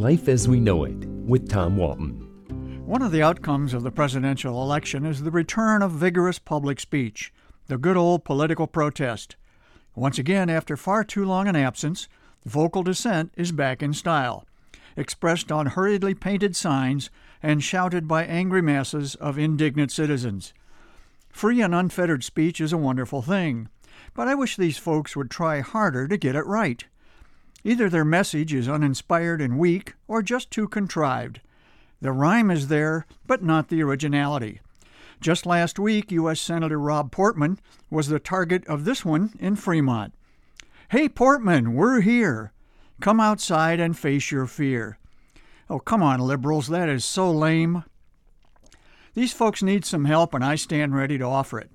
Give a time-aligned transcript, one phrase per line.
[0.00, 2.26] Life as We Know It with Tom Walton.
[2.86, 7.34] One of the outcomes of the presidential election is the return of vigorous public speech,
[7.66, 9.36] the good old political protest.
[9.94, 12.08] Once again, after far too long an absence,
[12.46, 14.46] vocal dissent is back in style,
[14.96, 17.10] expressed on hurriedly painted signs
[17.42, 20.54] and shouted by angry masses of indignant citizens.
[21.28, 23.68] Free and unfettered speech is a wonderful thing,
[24.14, 26.86] but I wish these folks would try harder to get it right.
[27.64, 31.40] Either their message is uninspired and weak, or just too contrived.
[32.00, 34.60] The rhyme is there, but not the originality.
[35.20, 36.40] Just last week, U.S.
[36.40, 37.58] Senator Rob Portman
[37.90, 40.14] was the target of this one in Fremont.
[40.90, 42.52] Hey, Portman, we're here.
[43.00, 44.98] Come outside and face your fear.
[45.68, 47.84] Oh, come on, liberals, that is so lame.
[49.14, 51.70] These folks need some help, and I stand ready to offer it.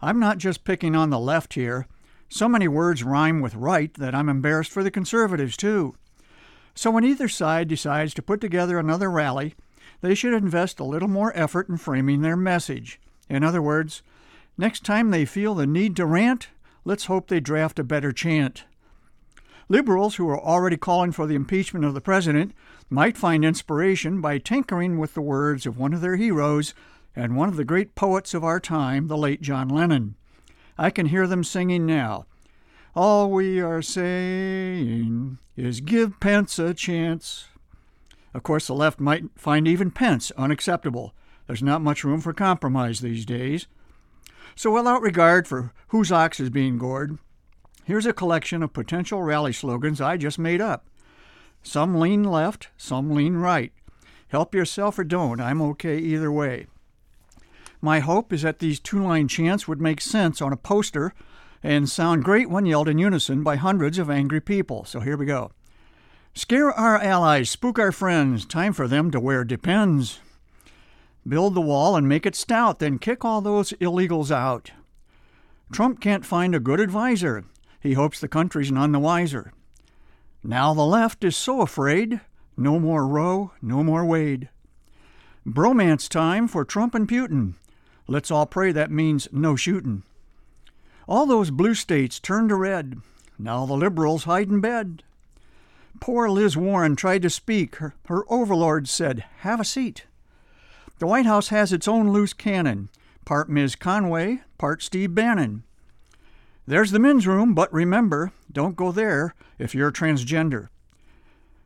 [0.00, 1.86] I'm not just picking on the left here.
[2.28, 5.94] So many words rhyme with right that I'm embarrassed for the conservatives, too.
[6.74, 9.54] So when either side decides to put together another rally,
[10.00, 13.00] they should invest a little more effort in framing their message.
[13.28, 14.02] In other words,
[14.58, 16.48] next time they feel the need to rant,
[16.84, 18.64] let's hope they draft a better chant.
[19.68, 22.52] Liberals who are already calling for the impeachment of the president
[22.88, 26.74] might find inspiration by tinkering with the words of one of their heroes
[27.16, 30.14] and one of the great poets of our time, the late John Lennon.
[30.78, 32.26] I can hear them singing now.
[32.94, 37.48] All we are saying is give Pence a chance.
[38.34, 41.14] Of course, the left might find even Pence unacceptable.
[41.46, 43.66] There's not much room for compromise these days.
[44.54, 47.18] So, without regard for whose ox is being gored,
[47.84, 50.86] here's a collection of potential rally slogans I just made up.
[51.62, 53.72] Some lean left, some lean right.
[54.28, 56.66] Help yourself or don't, I'm okay either way.
[57.86, 61.14] My hope is that these two line chants would make sense on a poster
[61.62, 64.84] and sound great when yelled in unison by hundreds of angry people.
[64.84, 65.52] So here we go.
[66.34, 70.18] Scare our allies, spook our friends, time for them to wear depends.
[71.28, 74.72] Build the wall and make it stout, then kick all those illegals out.
[75.70, 77.44] Trump can't find a good adviser.
[77.78, 79.52] He hopes the country's none the wiser.
[80.42, 82.20] Now the left is so afraid.
[82.56, 84.48] No more Roe, no more Wade.
[85.46, 87.54] Bromance time for Trump and Putin.
[88.08, 90.02] Let's all pray that means no shooting.
[91.08, 93.00] All those blue states turned to red.
[93.38, 95.02] Now the liberals hide in bed.
[96.00, 97.76] Poor Liz Warren tried to speak.
[97.76, 100.06] Her, her overlord said, Have a seat.
[100.98, 102.88] The White House has its own loose cannon,
[103.24, 103.76] part Ms.
[103.76, 105.62] Conway, part Steve Bannon.
[106.66, 110.68] There's the men's room, but remember, don't go there if you're transgender.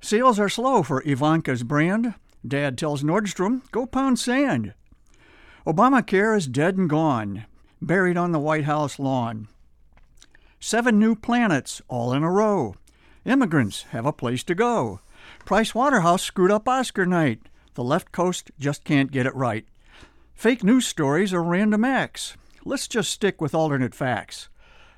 [0.00, 2.14] Sales are slow for Ivanka's brand.
[2.46, 4.74] Dad tells Nordstrom, go pound sand.
[5.66, 7.46] Obamacare is dead and gone,
[7.80, 9.48] buried on the White House lawn.
[10.60, 12.74] Seven new planets, all in a row.
[13.24, 15.00] Immigrants have a place to go.
[15.46, 17.40] Price Waterhouse screwed up Oscar night.
[17.74, 19.66] The left coast just can't get it right.
[20.34, 22.36] Fake news stories are random acts.
[22.66, 24.50] Let's just stick with alternate facts.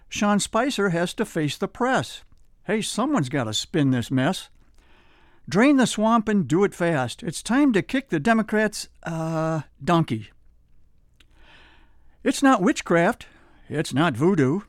[0.09, 2.22] Sean Spicer has to face the press.
[2.65, 4.48] Hey, someone's got to spin this mess.
[5.48, 7.22] Drain the swamp and do it fast.
[7.22, 10.31] It's time to kick the Democrats, uh, donkey.
[12.26, 13.26] It's not witchcraft.
[13.69, 14.62] It's not voodoo.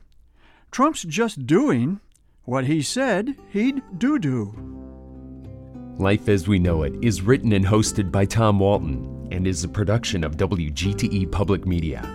[0.70, 1.98] Trump's just doing
[2.44, 4.54] what he said he'd do do.
[5.98, 9.68] Life as We Know It is written and hosted by Tom Walton and is a
[9.68, 12.08] production of WGTE Public Media.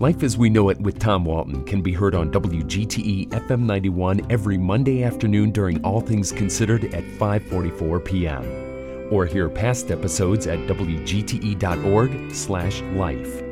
[0.00, 4.30] Life as We Know It with Tom Walton can be heard on WGTE FM 91
[4.30, 8.44] every Monday afternoon during All Things Considered at 5:44 p.m.
[9.10, 13.47] or hear past episodes at wgte.org/life.